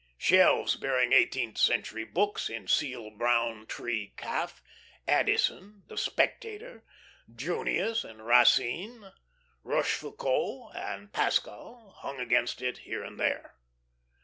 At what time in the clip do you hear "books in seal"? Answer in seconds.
2.05-3.11